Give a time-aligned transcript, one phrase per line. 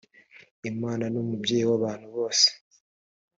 [0.71, 2.47] imana numubyeyi wabantu bose.